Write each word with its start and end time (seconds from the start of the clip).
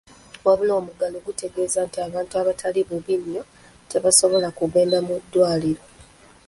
Wabula 0.45 0.73
omuggalo 0.81 1.17
gutegeeza 1.27 1.79
nti 1.87 1.97
abantu 2.07 2.33
abataali 2.41 2.81
bubi 2.89 3.15
nnyo 3.21 3.43
tebaasabola 3.91 4.49
kugenda 4.57 4.97
mu 5.07 5.15
ddwaliro. 5.21 5.83